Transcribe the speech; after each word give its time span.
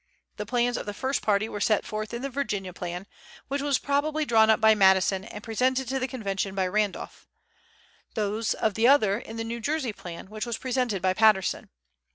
The 0.37 0.47
plans 0.47 0.77
of 0.77 0.87
the 0.87 0.95
first 0.95 1.21
party 1.21 1.47
were 1.47 1.61
set 1.61 1.85
forth 1.85 2.11
in 2.11 2.23
the 2.23 2.29
Virginia 2.31 2.73
Plan, 2.73 3.05
which 3.49 3.61
was 3.61 3.77
probably 3.77 4.25
drawn 4.25 4.49
up 4.49 4.59
by 4.59 4.73
Madison 4.73 5.23
and 5.25 5.43
presented 5.43 5.87
to 5.89 5.99
the 5.99 6.07
Convention 6.07 6.55
by 6.55 6.65
Randolph; 6.65 7.27
those 8.15 8.55
of 8.55 8.73
the 8.73 8.87
other 8.87 9.19
in 9.19 9.37
the 9.37 9.43
New 9.43 9.59
Jersey 9.59 9.93
Plan, 9.93 10.27
which 10.31 10.47
was 10.47 10.57
presented 10.57 11.03
by 11.03 11.13
Patterson. 11.13 11.69